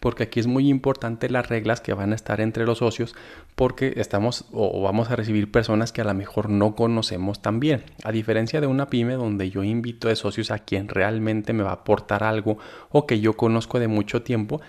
porque 0.00 0.24
aquí 0.24 0.38
es 0.38 0.46
muy 0.46 0.68
importante 0.68 1.30
las 1.30 1.48
reglas 1.48 1.80
que 1.80 1.94
van 1.94 2.12
a 2.12 2.14
estar 2.14 2.42
entre 2.42 2.66
los 2.66 2.78
socios, 2.78 3.14
porque 3.54 3.94
estamos 3.96 4.44
o 4.52 4.82
vamos 4.82 5.10
a 5.10 5.16
recibir 5.16 5.50
personas 5.50 5.92
que 5.92 6.02
a 6.02 6.04
lo 6.04 6.12
mejor 6.12 6.50
no 6.50 6.74
conocemos 6.74 7.40
tan 7.40 7.58
bien. 7.58 7.84
A 8.04 8.12
diferencia 8.12 8.60
de 8.60 8.66
una 8.66 8.90
pyme 8.90 9.14
donde 9.14 9.48
yo 9.48 9.64
invito 9.64 10.08
de 10.08 10.16
socios 10.16 10.50
a 10.50 10.58
quien 10.58 10.88
realmente 10.88 11.54
me 11.54 11.62
va 11.62 11.70
a 11.70 11.74
aportar 11.74 12.22
algo 12.22 12.58
o 12.90 13.06
que 13.06 13.20
yo 13.20 13.32
conozco 13.32 13.80
de 13.80 13.88
mucho 13.88 14.20
tiempo, 14.22 14.60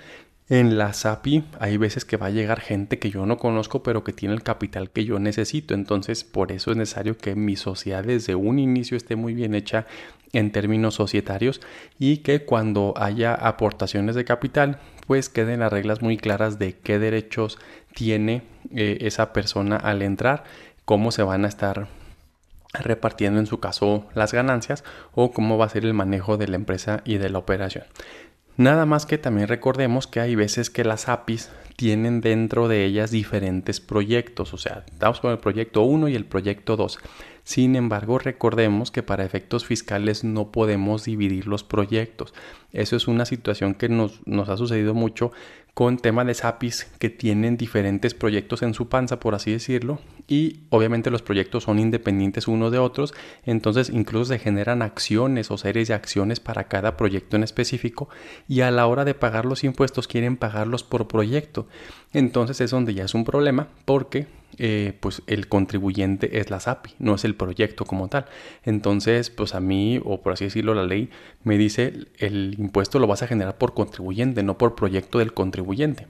en 0.47 0.77
la 0.77 0.93
SAPI 0.93 1.43
hay 1.59 1.77
veces 1.77 2.05
que 2.05 2.17
va 2.17 2.27
a 2.27 2.31
llegar 2.31 2.59
gente 2.59 2.99
que 2.99 3.09
yo 3.09 3.25
no 3.25 3.37
conozco 3.37 3.81
pero 3.81 4.03
que 4.03 4.13
tiene 4.13 4.35
el 4.35 4.43
capital 4.43 4.91
que 4.91 5.05
yo 5.05 5.19
necesito. 5.19 5.73
Entonces 5.73 6.23
por 6.23 6.51
eso 6.51 6.71
es 6.71 6.77
necesario 6.77 7.17
que 7.17 7.35
mi 7.35 7.55
sociedad 7.55 8.03
desde 8.03 8.35
un 8.35 8.59
inicio 8.59 8.95
esté 8.95 9.15
muy 9.15 9.33
bien 9.33 9.55
hecha 9.55 9.87
en 10.33 10.51
términos 10.51 10.95
societarios 10.95 11.61
y 11.97 12.17
que 12.17 12.45
cuando 12.45 12.93
haya 12.97 13.33
aportaciones 13.33 14.15
de 14.15 14.25
capital 14.25 14.79
pues 15.07 15.29
queden 15.29 15.61
las 15.61 15.71
reglas 15.71 16.01
muy 16.01 16.17
claras 16.17 16.59
de 16.59 16.73
qué 16.77 16.99
derechos 16.99 17.57
tiene 17.93 18.43
eh, 18.71 18.97
esa 19.01 19.33
persona 19.33 19.77
al 19.77 20.01
entrar, 20.01 20.43
cómo 20.83 21.11
se 21.11 21.23
van 21.23 21.45
a 21.45 21.47
estar 21.47 21.87
repartiendo 22.73 23.39
en 23.39 23.45
su 23.45 23.59
caso 23.59 24.05
las 24.13 24.33
ganancias 24.33 24.83
o 25.13 25.31
cómo 25.31 25.57
va 25.57 25.65
a 25.65 25.69
ser 25.69 25.85
el 25.85 25.93
manejo 25.93 26.37
de 26.37 26.47
la 26.47 26.55
empresa 26.55 27.01
y 27.05 27.17
de 27.17 27.29
la 27.29 27.39
operación. 27.39 27.85
Nada 28.57 28.85
más 28.85 29.05
que 29.05 29.17
también 29.17 29.49
recordemos 29.49 30.07
que 30.07 30.21
hay 30.21 30.35
veces 30.35 30.69
que 30.69 30.85
las 30.85 31.09
APIs 31.09 31.49
tienen 31.75 32.21
dentro 32.21 32.69
de 32.69 32.85
ellas 32.85 33.11
diferentes 33.11 33.81
proyectos, 33.81 34.53
o 34.53 34.57
sea, 34.57 34.85
estamos 34.89 35.19
con 35.19 35.31
el 35.31 35.39
proyecto 35.39 35.81
1 35.81 36.07
y 36.07 36.15
el 36.15 36.23
proyecto 36.23 36.77
2. 36.77 36.99
Sin 37.43 37.75
embargo, 37.75 38.17
recordemos 38.17 38.91
que 38.91 39.03
para 39.03 39.25
efectos 39.25 39.65
fiscales 39.65 40.23
no 40.23 40.51
podemos 40.51 41.03
dividir 41.03 41.47
los 41.47 41.63
proyectos. 41.63 42.33
Eso 42.71 42.95
es 42.95 43.07
una 43.07 43.25
situación 43.25 43.75
que 43.75 43.89
nos, 43.89 44.25
nos 44.25 44.49
ha 44.49 44.57
sucedido 44.57 44.93
mucho 44.93 45.31
con 45.75 45.97
tema 45.97 46.23
de 46.23 46.33
SAPIs 46.33 46.87
que 46.99 47.09
tienen 47.09 47.57
diferentes 47.57 48.13
proyectos 48.13 48.61
en 48.61 48.73
su 48.73 48.87
panza, 48.87 49.19
por 49.19 49.35
así 49.35 49.51
decirlo, 49.51 49.99
y 50.25 50.61
obviamente 50.69 51.11
los 51.11 51.21
proyectos 51.21 51.65
son 51.65 51.79
independientes 51.79 52.47
unos 52.47 52.71
de 52.71 52.79
otros, 52.79 53.13
entonces 53.43 53.89
incluso 53.89 54.31
se 54.31 54.39
generan 54.39 54.81
acciones 54.81 55.51
o 55.51 55.57
series 55.57 55.89
de 55.89 55.93
acciones 55.93 56.39
para 56.39 56.69
cada 56.69 56.95
proyecto 56.95 57.35
en 57.35 57.43
específico 57.43 58.07
y 58.47 58.61
a 58.61 58.71
la 58.71 58.87
hora 58.87 59.03
de 59.03 59.15
pagar 59.15 59.45
los 59.45 59.65
impuestos 59.65 60.07
quieren 60.07 60.37
pagarlos 60.37 60.83
por 60.83 61.09
proyecto. 61.09 61.67
Entonces 62.13 62.61
es 62.61 62.71
donde 62.71 62.93
ya 62.93 63.03
es 63.03 63.13
un 63.13 63.25
problema 63.25 63.67
porque 63.83 64.27
eh, 64.57 64.97
pues 64.99 65.21
el 65.27 65.47
contribuyente 65.47 66.39
es 66.39 66.49
la 66.49 66.59
SAPI, 66.59 66.91
no 66.99 67.15
es 67.15 67.25
el 67.25 67.35
proyecto 67.35 67.85
como 67.85 68.07
tal. 68.07 68.25
Entonces, 68.63 69.29
pues 69.29 69.55
a 69.55 69.59
mí, 69.59 69.99
o 70.03 70.21
por 70.21 70.33
así 70.33 70.45
decirlo, 70.45 70.73
la 70.73 70.83
ley 70.83 71.09
me 71.43 71.57
dice 71.57 71.93
el 72.17 72.55
impuesto 72.57 72.99
lo 72.99 73.07
vas 73.07 73.23
a 73.23 73.27
generar 73.27 73.57
por 73.57 73.73
contribuyente, 73.73 74.43
no 74.43 74.57
por 74.57 74.75
proyecto 74.75 75.19
del 75.19 75.33
contribuyente. 75.33 76.07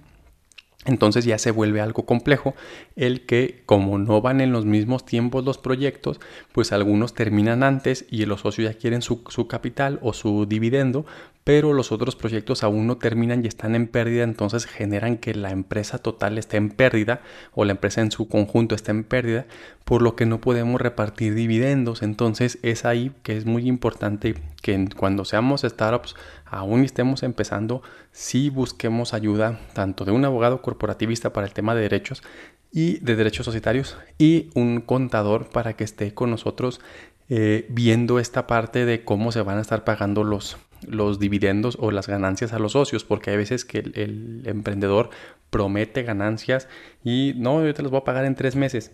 Entonces 0.85 1.25
ya 1.25 1.39
se 1.39 1.49
vuelve 1.49 1.81
algo 1.81 2.05
complejo 2.05 2.53
el 2.95 3.25
que 3.25 3.63
como 3.65 3.97
no 3.97 4.21
van 4.21 4.39
en 4.39 4.51
los 4.51 4.65
mismos 4.65 5.03
tiempos 5.03 5.43
los 5.43 5.57
proyectos, 5.57 6.19
pues 6.51 6.71
algunos 6.71 7.15
terminan 7.15 7.63
antes 7.63 8.05
y 8.11 8.25
los 8.25 8.41
socios 8.41 8.71
ya 8.71 8.77
quieren 8.77 9.01
su, 9.01 9.23
su 9.29 9.47
capital 9.47 9.99
o 10.03 10.13
su 10.13 10.45
dividendo, 10.45 11.07
pero 11.45 11.73
los 11.73 11.91
otros 11.91 12.15
proyectos 12.15 12.63
aún 12.63 12.87
no 12.87 12.97
terminan 12.97 13.45
y 13.45 13.47
están 13.47 13.75
en 13.75 13.87
pérdida, 13.87 14.23
entonces 14.23 14.65
generan 14.65 15.17
que 15.17 15.35
la 15.35 15.51
empresa 15.51 15.99
total 15.99 16.39
esté 16.39 16.57
en 16.57 16.71
pérdida 16.71 17.21
o 17.53 17.65
la 17.65 17.73
empresa 17.73 18.01
en 18.01 18.09
su 18.09 18.27
conjunto 18.27 18.73
esté 18.73 18.89
en 18.89 19.03
pérdida, 19.03 19.45
por 19.83 20.01
lo 20.01 20.15
que 20.15 20.25
no 20.25 20.41
podemos 20.41 20.81
repartir 20.81 21.35
dividendos. 21.35 22.01
Entonces 22.01 22.57
es 22.63 22.83
ahí 22.83 23.11
que 23.21 23.37
es 23.37 23.45
muy 23.45 23.67
importante 23.67 24.33
que 24.63 24.89
cuando 24.97 25.23
seamos 25.23 25.61
startups, 25.61 26.15
aún 26.45 26.83
estemos 26.83 27.21
empezando, 27.21 27.83
sí 28.11 28.49
busquemos 28.49 29.13
ayuda 29.13 29.59
tanto 29.73 30.03
de 30.03 30.13
un 30.13 30.25
abogado 30.25 30.63
corporativista 30.63 31.31
para 31.31 31.45
el 31.45 31.53
tema 31.53 31.75
de 31.75 31.81
derechos 31.81 32.23
y 32.71 32.97
de 33.01 33.15
derechos 33.15 33.45
societarios 33.45 33.97
y 34.17 34.49
un 34.55 34.81
contador 34.81 35.47
para 35.49 35.73
que 35.73 35.83
esté 35.83 36.15
con 36.15 36.31
nosotros 36.31 36.81
eh, 37.29 37.67
viendo 37.69 38.17
esta 38.17 38.47
parte 38.47 38.85
de 38.85 39.03
cómo 39.03 39.31
se 39.31 39.41
van 39.41 39.59
a 39.59 39.61
estar 39.61 39.83
pagando 39.83 40.23
los, 40.23 40.57
los 40.87 41.19
dividendos 41.19 41.77
o 41.79 41.91
las 41.91 42.07
ganancias 42.07 42.53
a 42.53 42.59
los 42.59 42.73
socios, 42.73 43.03
porque 43.03 43.31
hay 43.31 43.37
veces 43.37 43.65
que 43.65 43.79
el, 43.79 44.41
emprendedor 44.45 45.09
promete 45.49 46.03
ganancias 46.03 46.67
y 47.03 47.33
no, 47.37 47.65
yo 47.65 47.73
te 47.73 47.81
las 47.81 47.91
voy 47.91 48.01
a 48.01 48.03
pagar 48.03 48.25
en 48.25 48.35
tres 48.35 48.55
meses. 48.55 48.91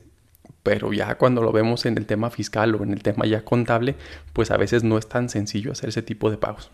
Pero 0.63 0.93
ya 0.93 1.15
cuando 1.15 1.41
lo 1.41 1.51
vemos 1.51 1.85
en 1.85 1.97
el 1.97 2.05
tema 2.05 2.29
fiscal 2.29 2.75
o 2.75 2.83
en 2.83 2.93
el 2.93 3.01
tema 3.01 3.25
ya 3.25 3.43
contable, 3.43 3.95
pues 4.33 4.51
a 4.51 4.57
veces 4.57 4.83
no 4.83 4.97
es 4.97 5.07
tan 5.07 5.29
sencillo 5.29 5.71
hacer 5.71 5.89
ese 5.89 6.03
tipo 6.03 6.29
de 6.29 6.37
pagos. 6.37 6.71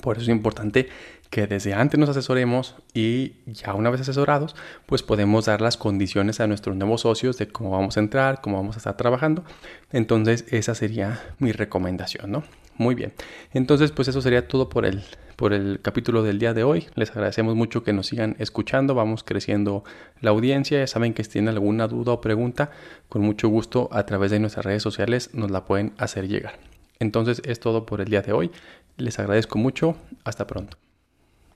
Por 0.00 0.16
eso 0.16 0.22
es 0.22 0.28
importante 0.28 0.88
que 1.28 1.46
desde 1.46 1.74
antes 1.74 1.98
nos 1.98 2.08
asesoremos 2.08 2.76
y 2.94 3.34
ya 3.46 3.74
una 3.74 3.90
vez 3.90 4.00
asesorados, 4.00 4.54
pues 4.86 5.02
podemos 5.02 5.46
dar 5.46 5.60
las 5.60 5.76
condiciones 5.76 6.40
a 6.40 6.46
nuestros 6.46 6.76
nuevos 6.76 7.02
socios 7.02 7.38
de 7.38 7.48
cómo 7.48 7.70
vamos 7.70 7.96
a 7.96 8.00
entrar, 8.00 8.40
cómo 8.40 8.56
vamos 8.56 8.76
a 8.76 8.78
estar 8.78 8.96
trabajando. 8.96 9.44
Entonces 9.90 10.46
esa 10.50 10.74
sería 10.74 11.22
mi 11.38 11.52
recomendación, 11.52 12.30
¿no? 12.30 12.42
Muy 12.78 12.94
bien. 12.94 13.12
Entonces, 13.52 13.92
pues 13.92 14.08
eso 14.08 14.22
sería 14.22 14.48
todo 14.48 14.68
por 14.68 14.86
el, 14.86 15.02
por 15.36 15.52
el 15.52 15.80
capítulo 15.82 16.22
del 16.22 16.38
día 16.38 16.54
de 16.54 16.64
hoy. 16.64 16.86
Les 16.94 17.10
agradecemos 17.10 17.54
mucho 17.54 17.84
que 17.84 17.92
nos 17.92 18.06
sigan 18.06 18.36
escuchando. 18.38 18.94
Vamos 18.94 19.24
creciendo 19.24 19.84
la 20.20 20.30
audiencia. 20.30 20.78
Ya 20.78 20.86
saben 20.86 21.14
que 21.14 21.24
si 21.24 21.30
tienen 21.30 21.50
alguna 21.50 21.88
duda 21.88 22.12
o 22.12 22.20
pregunta, 22.20 22.70
con 23.08 23.22
mucho 23.22 23.48
gusto 23.48 23.88
a 23.92 24.06
través 24.06 24.30
de 24.30 24.40
nuestras 24.40 24.64
redes 24.64 24.82
sociales 24.82 25.30
nos 25.34 25.50
la 25.50 25.64
pueden 25.64 25.92
hacer 25.98 26.28
llegar. 26.28 26.58
Entonces 26.98 27.42
es 27.44 27.60
todo 27.60 27.86
por 27.86 28.00
el 28.00 28.08
día 28.08 28.22
de 28.22 28.32
hoy. 28.32 28.50
Les 28.96 29.18
agradezco 29.18 29.58
mucho. 29.58 29.96
Hasta 30.24 30.46
pronto. 30.46 30.81